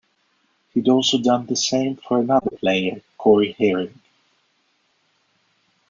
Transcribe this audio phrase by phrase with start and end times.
[0.73, 4.01] He'd also done the same for another player, Corey Herring.